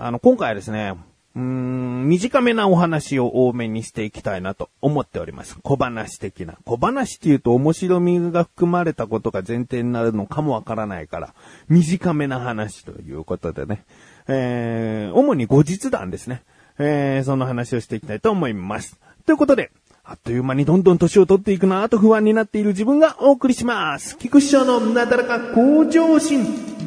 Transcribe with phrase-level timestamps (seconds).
[0.00, 0.94] あの、今回はですね、
[1.34, 5.56] うーん、短めなお話を多めにしていきたいなと思っております。
[5.62, 6.56] 小話的な。
[6.64, 11.34] 小話っていうと面白みが含まれたことが前提になるのかもわからないから、
[11.68, 13.84] 短めな話ということでね。
[14.28, 16.42] えー、主に後日談ですね。
[16.78, 18.98] えー、その話をしていきたいと思います。
[19.26, 19.70] ということで、
[20.04, 24.16] あっという間にどんどん年を取っていくなぁと不安になっている自分がお送りします。
[24.16, 26.77] 菊師匠のなだらか向上心。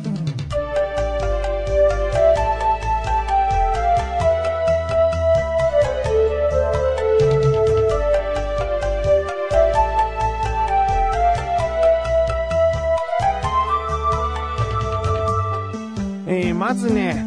[16.33, 17.25] えー、まずね、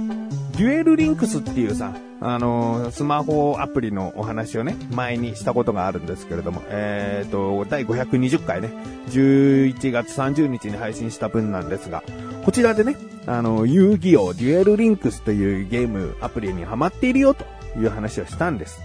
[0.57, 8.73] デュエルリンクスっていうさ、あのースマホアプリのお話をね、前にしたことがあるんですけれども、えーと、第520回ね、
[9.11, 12.03] 11月30日に配信した分なんですが、
[12.47, 17.45] こちらでね、あの、遊戯王デュエルリンクスというゲームアプリにハマっているよと
[17.79, 18.81] いう話をしたんです。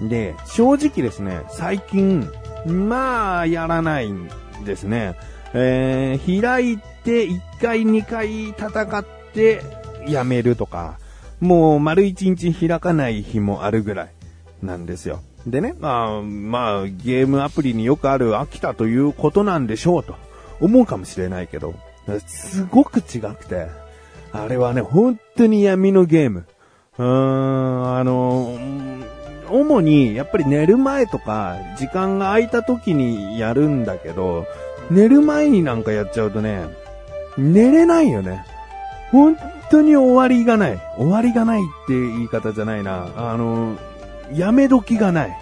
[0.00, 2.30] で、正直ですね、最近、
[2.66, 4.28] まあ、やらないん
[4.66, 5.14] ですね。
[5.54, 9.21] えー、開いて1回2回戦って
[10.06, 10.98] やめるとか、
[11.40, 14.08] もう丸1日開かない日もあるぐらい
[14.62, 15.20] なんですよ。
[15.46, 20.14] でね、まあ、まあ、ゲームアプリによくある飽きたということなんでしょうと
[20.60, 21.74] 思うかもしれないけど、
[22.26, 23.66] すごく違くて、
[24.32, 26.44] あれはね、本当に闇のゲーム。
[26.98, 28.56] うーん、あの、
[29.50, 34.46] 主にやっぱり寝る前とか時間が空いた時にやるんだけど、
[34.90, 36.66] 寝る前になんかやっちゃうとね、
[37.36, 38.44] 寝れないよね。
[39.12, 39.36] 本
[39.70, 40.80] 当に終わりがない。
[40.96, 43.08] 終わりがないって言い方じゃないな。
[43.14, 43.76] あの、
[44.34, 45.36] やめ時がない。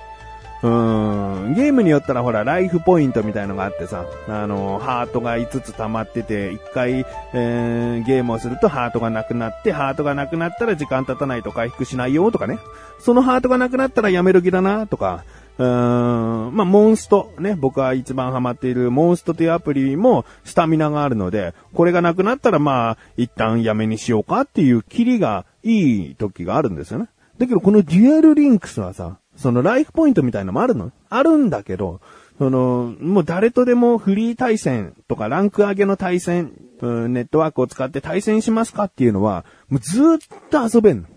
[0.63, 12.59] うーん、ゲームによったらほら、ライフポイントみたいのがあってさ、あの、ハートが5つ溜まってて、1回、えー、ゲームをするとハートがなくなって、ハートがなくなったら時間経たないと回復しないよとかね。
[12.99, 15.25] そのハートがなくなったらやめ時だなとか、
[15.59, 27.09] うーん、まあ、モンスト、ね、僕は一番ハマっているモンストというアプリもスタミナがあるので、これがなくなったらまあ、一旦やめにしようかっていうキリがいい時があるんですよね。
[27.39, 32.01] だけどこのデュエルリンクスはさ、そのライフポイントみたいなのもあるのあるんだけど、
[32.39, 40.19] その、もう誰とでもフリー対戦とかランク上げの対戦、ネットワークを使って対戦しますかっていうのは、もうずっ
[40.51, 41.09] と遊べんの。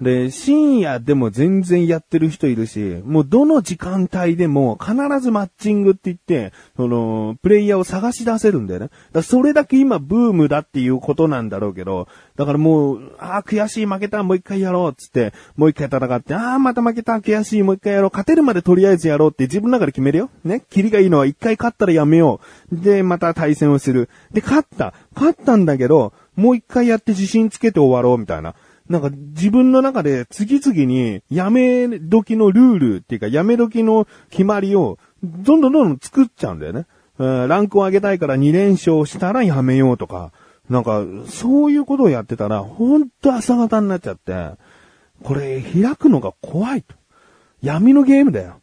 [0.00, 8.90] で、深夜でも全然やってる人いるし、もうどの時間帯でも必ずマッチングって言って、その、プレイヤーを探し出せるんだよね。
[9.12, 20.30] だそれだけ今ブームだっていうことなんだろうけど、だからもう、ああ、悔しい負けた、もう一回やろうつって、もう一回戦って、ああ、また負けた、悔しい、もう一回やろう、勝てるまでとりあえずやろうって自分の中で決めるよ。
[20.44, 20.62] ね。
[20.70, 22.76] キリがいいのは一回勝ったらやめよう。
[22.76, 24.08] で、また対戦をする。
[24.32, 24.94] で、勝った。
[25.16, 28.54] 勝ったんだけど、もう一回やって自信つけて終わろう、みたいな。
[28.88, 36.86] なんか自分の中で次々にやめ時のルールっていうかやめ時の決まりをどんどんどんどん作っちゃうんだよね。
[37.18, 40.32] うんランクを上げたいから2連勝したらやめようとか。
[40.70, 44.50] なんかそういうことをやってたらほんと朝方になっちゃって、
[45.22, 46.94] これ開くのが怖いと。
[47.62, 48.60] 闇のゲームだよ。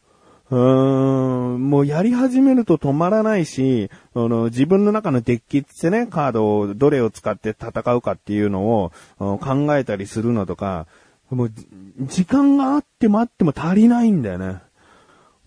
[0.50, 10.86] うーん、もうやり始めると止まらないし、あの、自分の中のデッキってね、カードをどれを使って戦うかっていうのを考えたりするのとか、
[11.30, 11.52] もう、
[12.00, 14.58] 時間があってもあっても足りないんだよね。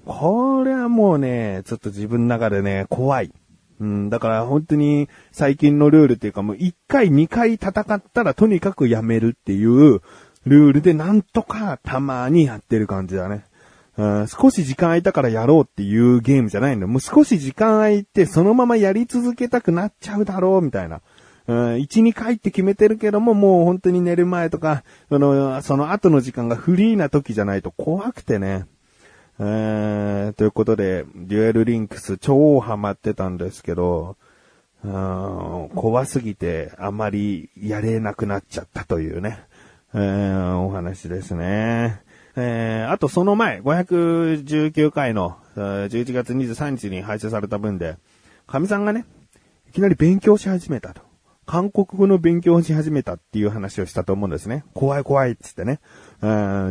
[0.05, 3.31] これはもうね、ちょっと自分の中でね、怖い。
[3.79, 10.01] うん、だから本当に最近のルールっていうかもう1回2回戦ったらとにかくやめるっていう
[10.45, 13.45] ルールでなんとかたまにやってる感じだね。
[13.99, 16.87] うん少し時間空いたからやろうっていうゲームじゃないの。
[16.87, 21.01] もう少し時間空いてそのままやり続けたくなっちゃうだろうみたいな。
[21.47, 28.67] うん、1、2回って決めてるけども、もう本当に寝る前とか、その、その後の時間がフリーな時じゃないと怖くてね。
[29.39, 34.15] えー、ということで、デュエルリンクス超ハマってたんですけど、
[34.83, 39.43] うん怖すぎてあまりやれなくなっちゃったというね、
[39.93, 42.01] えーお話ですね。
[42.35, 47.97] えーあとその前、519回のえー11月23日に配信された分で、
[48.47, 49.05] 神さんがね、
[49.69, 51.01] いきなり勉強し始めたと。
[51.45, 54.63] 韓国語の勉強をし始めたっていう話をしたと思うんですね。
[54.75, 55.79] 怖い怖いっつってね。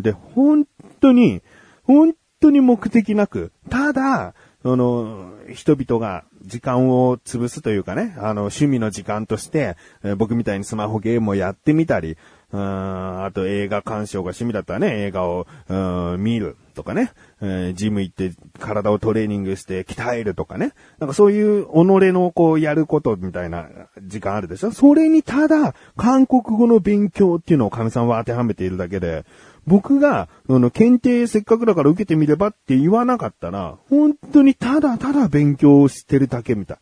[0.02, 0.66] で、本
[1.00, 1.42] 当に、
[1.82, 12.16] 本当に目的なく、ただ、その、人々が時間を潰すというかね、あの、趣味の時間として、えー僕みたいにスマホゲームをやってみたり、
[12.50, 17.12] うん、あと映画鑑賞が趣味だったらね、映画を、うん、見るとかね、
[17.42, 20.72] えジム行って体をトレーニングして鍛えるとかね。
[20.98, 21.72] なんかそういう己
[22.12, 23.68] のこうやることみたいな
[24.02, 29.26] 時間あるでしょそれにただ、韓国語の勉強っていうのを神さんは当てはめているだけで、
[29.66, 36.78] 僕が、あの、検定せっかくだから受けてみればって言わなかったら、本当にただただ勉強してるだけみたい。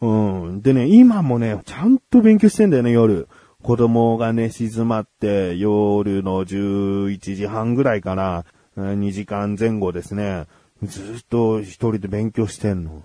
[0.00, 0.12] う
[0.52, 0.62] ん。
[0.62, 3.28] でね、今もね、ちゃんと勉強してんだよね、夜。
[3.62, 8.44] 子供がね、静まって、夜の11時半ぐらいから、
[8.76, 10.46] 2時間前後ですね。
[10.82, 13.02] ずっと一人で勉強してんの。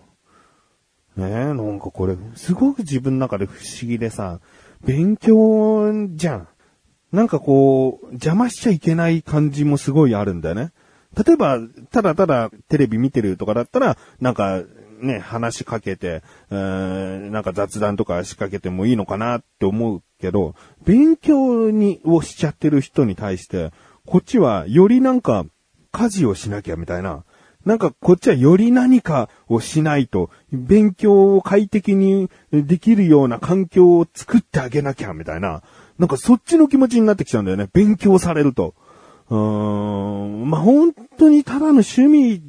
[1.17, 4.39] ねえ、なんかこれ、すごく自分の中で不思議でさ、
[4.85, 6.47] 勉強じゃん。
[7.11, 10.71] なんかこう、邪魔しちゃいけない感じもすごいあるんだよね。
[11.15, 11.59] 例えば、
[11.91, 14.61] ただただテレビ見てるとかだったら、なんか、
[15.03, 20.55] ね、話しかけて、えーなんか雑談とか仕掛けてもいいのかなって思うけど、
[20.85, 23.71] 勉強に、をしちゃってる人に対して、
[24.05, 25.45] こっちはよりなんか、
[25.91, 27.23] 家事をしなきゃみたいな。
[27.65, 35.63] なんかこっちはより何かをしないと、勉強を快適にできるような環境を作ってあげなきゃみたいな。
[35.97, 37.69] なんかそっちの気持ちになってきちゃうんだよね。
[37.71, 38.73] 勉強されると。
[39.29, 40.49] うーん。
[40.49, 42.41] まあ、本当にただの趣味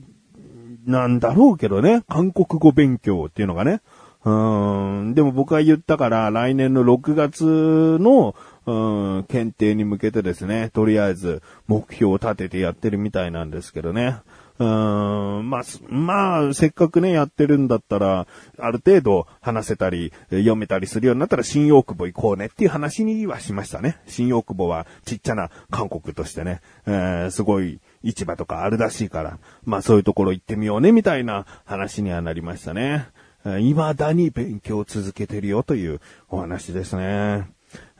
[0.87, 2.03] なんだろうけどね。
[2.09, 3.81] 韓国語勉強っていうのがね。
[4.25, 5.15] うん。
[5.15, 8.35] でも僕が言ったから、来年の6月の、
[8.67, 14.17] うん、検定に向けてですね、とりあえず目標を立ててやってるみたいなんですけどね。
[14.59, 18.27] うん、まあ、まあ、せっかくね、やってるんだったら、
[18.59, 23.99] ある程度話せたり、読めたりするようになったら新大久保行こうねっていう話にはしましたね。
[24.07, 33.09] 新大久保はちっちゃな韓国としてね、えーすごい市場とかあるらしいから、まあそういうところ行ってみようねみたいな話にはなりましたね。
[33.45, 37.49] 未だに勉強を続けてるよというお話ですね。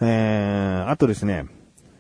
[0.01, 1.47] えー、あとですね、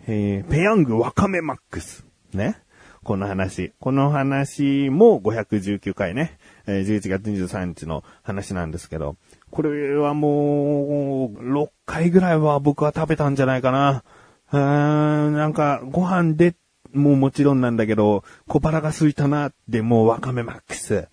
[0.07, 2.07] えーペヤングワカメマックス。
[2.33, 2.59] ね。
[3.03, 3.73] この話。
[3.81, 6.39] この話も519回ね。
[6.67, 9.17] えー11月23日の話なんですけど、
[9.51, 14.05] これはもう、6回ぐらいは僕は食べたんじゃないかな。
[14.53, 16.55] うーん、なんか、ご飯で、
[16.95, 21.09] もうもちろんなんだけど、小腹が空いたなって、もうワカメマックス。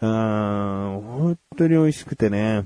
[0.00, 2.64] うーん、本当に美味しくてね。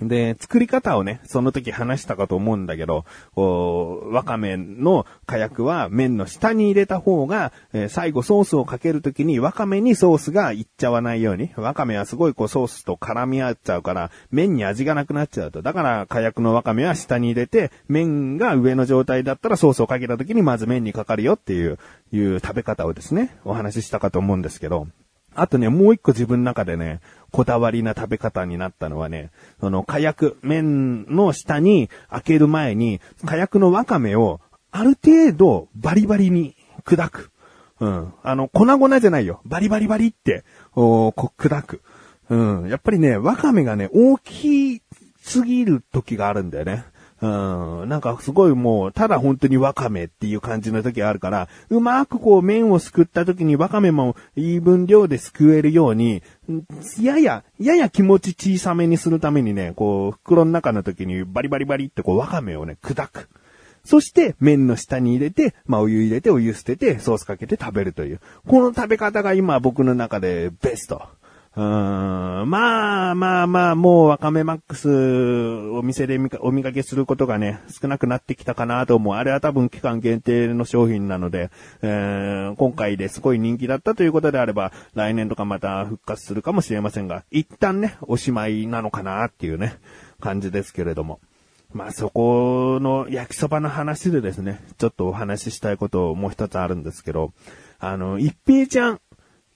[0.00, 3.04] で、作り方をね、その時話したかと思うんだけど、
[3.34, 15.62] こう、わかめの火薬は麺の下に入れた方が、えー最後ソースをかける時にわかめにソースがいっちゃわないように、わかめはすごいこうソースと絡み合っちゃうから、麺に味がなくなっちゃうと。
[15.62, 21.78] だから火薬のわかめは下に入れて、麺が上の状態だったらソースをかけた時にまず麺にかかるよっていう、
[22.12, 24.88] いう食べ方をですね、お話ししたかと思うんですけど、
[25.36, 27.00] あとね、もう一個自分の中でね、
[27.30, 29.30] こだわりな食べ方になったのはね、
[29.60, 34.40] その火薬、麺の下に開ける前に、火薬のわかめを
[34.70, 37.30] ある程度バリバリに砕く。
[37.80, 38.12] うん。
[38.22, 39.40] あの、粉々じゃないよ。
[39.44, 40.44] バリバリバリって、
[40.74, 41.82] おこ砕く。
[42.30, 42.68] うん。
[42.68, 44.82] やっぱりね、わかめがね、大き
[45.20, 46.84] すぎる時があるんだよね。
[47.22, 47.26] う
[47.86, 47.88] ん。
[47.88, 56.22] なんかすごいもう、ただ本当にわかめっていう感じの時があるから、うまくこう麺をすくった時にわかめもいい分量ですくえるように、
[57.00, 63.28] やや、やや気持ち小さめにするためにね、こう、袋の中の時にバリバリバリってこうわかめをね、砕く。
[63.86, 68.20] そして、麺の下に入れて、まあ、お湯入れて、お湯捨てて、ソースかけて食べるという。
[68.46, 71.02] この食べ方が今僕の中でベスト。
[71.56, 79.14] うんまあまあまあ、もうワカメマックスお店でお見かけすることがね、少なくなってきたかなと思う。
[79.14, 89.78] あれは多分期間限定の商品なので、えー今回ですごい人気だったということであれば、来年とかまた復活するかもしれませんが、一旦ね、おしまいなのかなっていうね、
[90.20, 91.20] 感じですけれども。
[91.72, 97.32] まあそこの焼きそばの話でですね、ちょっとお話ししたいことをもう一つあるんですけど、
[97.78, 99.00] あの、一平ちゃん、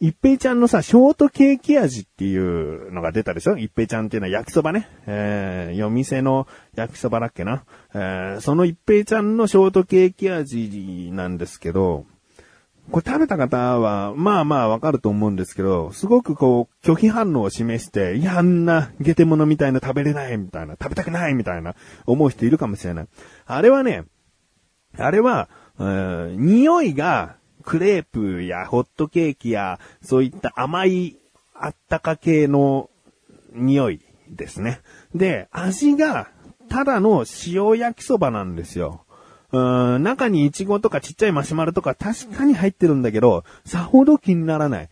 [0.01, 3.59] 一平ちゃんのさ、ショートケーキ味っていうのが出たでしょ？
[3.59, 4.89] 一平ちゃんっていうのは焼きそばね。
[5.07, 7.65] えー、夜店の焼きそばだっけな。
[7.93, 12.07] えー、その一平ちゃんのショートケーキ味なんですけど、
[12.91, 21.77] これ食べた方は、まあまあわかると思うんですけど、すごくこう、拒否反応を示して、いや、あんな、ゲテモノみたいな食べれないみたいな、食べたくないみたいな、
[22.07, 23.09] 思う人いるかもしれない。
[23.45, 24.07] あれはね、
[24.97, 31.17] あれは、え匂いが、クレープやホットケーキや、そういった甘い、
[31.55, 32.89] あったか系の
[33.53, 34.01] 匂い
[34.31, 34.81] ですね。
[35.15, 36.29] で、味が、
[36.69, 39.05] ただの塩焼きそばなんですよ。
[39.53, 44.89] うん、中にイチゴとかちっちゃいマシュマロとか確かに入ってるんだけど、さほど気にならない。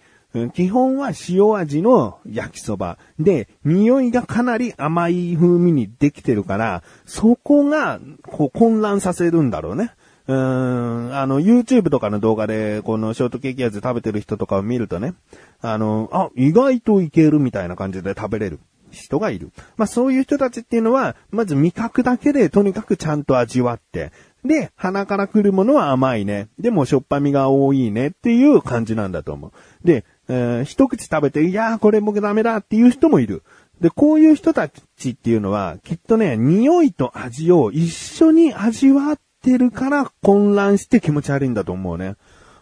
[0.52, 2.98] 基本は塩味の焼きそば。
[3.18, 9.92] で、匂いがかなり甘い風味にできてるから、そこが、こう混乱させるんだろうね。
[10.28, 10.36] うー
[11.08, 15.14] ん、あの、YouTube とかの動画で、このショートケーキ味食べてる人とかを見るとね、
[15.62, 19.50] あの、あ、意外といけるみたいな感じで食べれる人がいる。
[19.78, 24.12] まあそういう人たちっていうのは、まず味覚だけでとにかくちゃんと味わって、
[24.44, 26.48] で、鼻から来るものは甘いね。
[26.58, 29.52] でもしょっぱみが多いねっていう感じなんだと思う。
[29.82, 33.42] で、えー、一口食べて、いやーこれ僕ダメだっていう人もいる。
[33.80, 39.18] で、こういう人たちっていうのは、きっとね、匂いと味を一緒に味わっ
[39.48, 42.16] てるから混乱して気持ち悪いんだと思うね。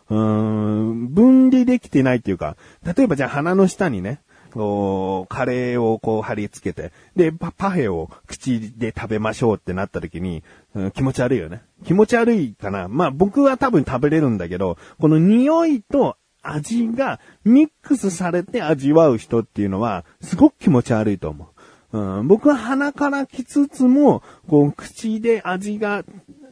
[0.08, 4.20] うーん、分離できてないっていうか、例えばじゃあ鼻の下にね、
[4.52, 11.62] こう、カレーをこう貼り付けて、で、パパフェを口で食べましょうってなった時に、うん、気持ち悪いよね。
[11.84, 12.86] 気持ち悪いかな。
[12.88, 21.48] まあ僕は多分食べれるんだけど、この匂いと味がミックスされて味わう人っていうのは、すごく気持ち悪いと思う。
[21.92, 26.04] うん、僕は鼻から来つつも、こう、口で味が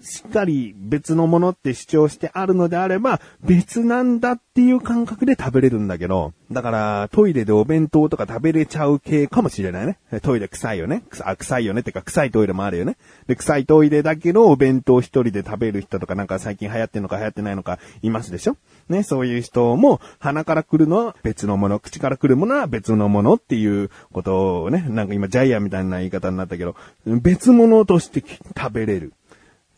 [0.04, 9.98] しっかり別のものって主張してあるのであれば、別なんだっていう感覚で食べれるんだけど、だからトイレでお弁当とか食べれちゃう系かもしれないね。
[10.22, 11.04] トイレ臭いよね。
[11.24, 12.96] あ、臭いよねってか臭いトイレもあるよね。
[13.26, 18.56] で、臭いトイレだけどお弁当一人で食べる人とかなんか最近流行ってんのか流行ってないのかいますでしょ
[18.88, 28.22] ね、そういう人も鼻から来るのは別のもの、口から来るものは別のものっていうことをね、なんか今ジャイアンみたいな言い方になったけど、別物として
[28.56, 29.12] 食べれる。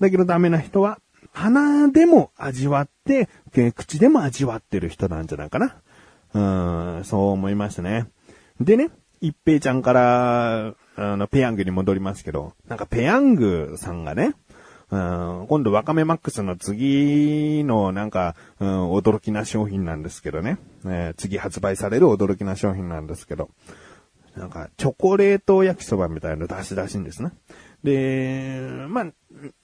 [0.00, 0.98] だけどダメな人は、
[1.32, 3.28] 鼻でも味わって、
[3.74, 5.76] 口でも味わってる人なんじゃないかな。
[6.34, 8.06] うん、そう思いましたね。
[8.60, 14.34] でね、一平ちゃんから、あの、ペヤングに戻りますけど、なんかペヤングさんがね、
[14.90, 23.50] うん、今度ワカメマックスの次のなんか、うん、驚きな商品なんですけどね、えー、次発売される驚きな商品なんですけど、
[24.36, 27.32] なんかチョコレート焼きそばみたいなの出し出しんですね。
[27.82, 29.06] で、まあ、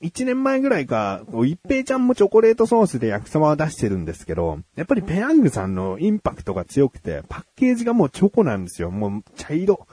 [0.02, 8.90] 1年前ぐらいか、一平ちゃんもチョコレートソースで焼きそばを出してるんですけど、やっぱりペヤングさんのインパクトが強くて、パッケージがもうチョコなんですよ。
[8.90, 9.86] もう茶色。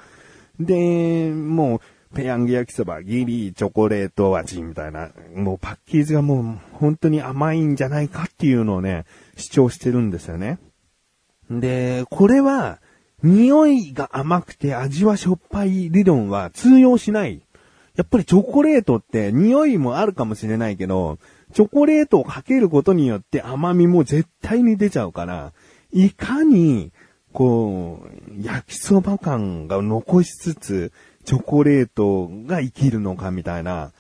[0.60, 9.06] で、もう、ペヤング焼きそば、ギリチョコレート味みたいな、もうパッケージがもう本当に甘いんじゃないかっていうのをね、
[9.38, 10.58] 主張してるんですよね。
[11.50, 12.80] で、これは、
[13.22, 17.42] 匂いが甘くて味はしょっぱい理論は通用しない
[18.00, 21.20] やっぱりチョコレートって匂いもあるかもしれないけど、
[21.52, 25.52] チョコレートをかけることによって甘みも絶対に出ちゃうから、
[25.92, 26.94] いかに、
[27.34, 30.94] こう、焼きそば感が残しつつ、
[31.26, 33.92] チョコレートが生きるのかみたいな、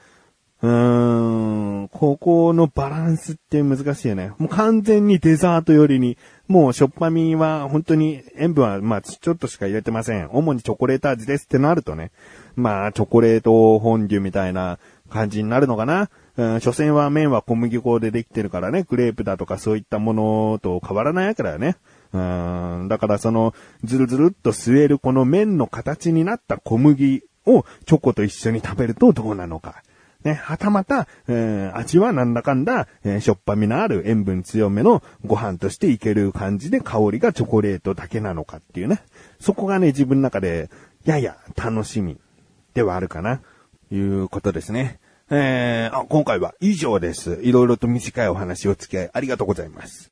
[0.62, 4.34] うーん、ここのバランスって難しいよね。
[4.38, 6.18] もう完全にデザート寄りに、
[6.50, 10.30] もうしょっぱみは本当に塩分はまあちょっとしか入れてません。
[10.32, 12.12] 主にチョコレート味ですってなるとね、
[12.56, 16.10] まあチョコレートフォンデュみたいな感じになるのかな。
[16.36, 21.78] うん、所詮は麺は小麦粉でできてるからね、クレープだとかそういったものと変わらないわけだよね。
[22.12, 29.84] うん、だからその、ずるずるっと吸えるこの麺の形になった小麦をチョコと一緒に食べるとどうなのか。
[30.24, 39.02] ね、はたまた、えー、味はなんだかんだ、えー、しょっぱみのある塩分強めのご飯としていける感じで香りがチョコレートだけなのかっていうね。
[39.40, 40.70] そこがね、自分の中で、
[41.06, 42.18] やや楽しみ
[42.74, 43.42] ではあるかな、
[43.92, 45.00] いうことですね。
[45.32, 47.40] えー、あ、今回は以上です。
[47.42, 50.12] いろいろと短いお話を付き合いありがとうございます。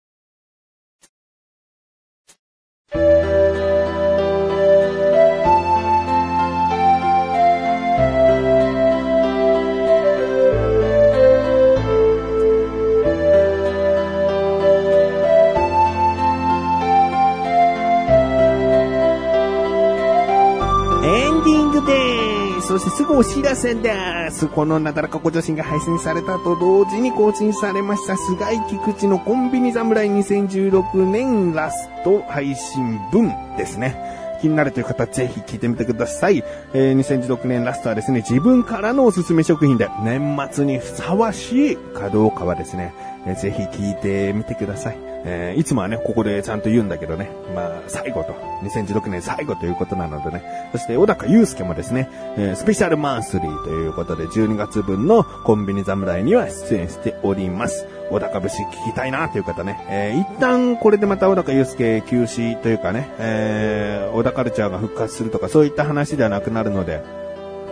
[23.18, 24.48] お知らせです。
[24.48, 34.27] このなだらかご女子が配信されたと同時に更新されました菅井菊池のコンビニ侍2016年ラスト配信分ですね。
[34.38, 36.44] 気になるという方、ぜひ聞いてみてください。
[36.74, 42.94] えー、2016年ラストはですね、自分からのおすすめ食品で、年末にふさわしいかどうかはですね、
[43.26, 44.98] えー、ぜひ聞いてみてください。
[45.30, 57.86] えー、いつもはね、ここでちゃんと言うんだけどね、まあ、最後と、2016年最後ということなのでね、そして小高祐介もですね、えー、スペシャルマンスリーということで、12月分のコンビニ侍には出演しております。
[58.10, 67.02] 小高節聞きたいなという方ね、えー、一旦これでまた小高祐介休止というかね、えー、小高カルチャーが復活するとか、そういった話ではなくなるので、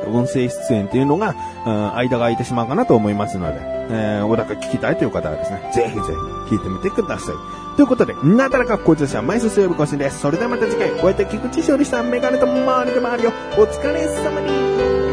[0.08, 6.02] 音声出演っていうのが、うん、間が空いてしまうかなと思いますので、えー、小高聞きたいという方はですね、ぜひぜ
[6.50, 7.76] ひ聞いてみてください。
[7.76, 10.20] ということで、なだらか向上者、毎週水曜日更新です。
[10.20, 13.34] それではまた次回、こうやって菊池勝利したメガネと周りで回るよ。
[13.58, 15.05] お疲れ様に。